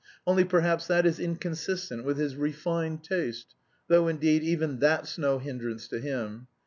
Only 0.25 0.43
perhaps 0.43 0.87
that 0.87 1.05
is 1.05 1.19
inconsistent 1.19 2.03
with 2.05 2.17
his 2.17 2.35
refined 2.35 3.03
taste, 3.03 3.53
though, 3.87 4.07
indeed, 4.07 4.41
even 4.41 4.79
that's 4.79 5.19
no 5.19 5.37
hindrance 5.37 5.87
to 5.89 5.99
him. 5.99 6.47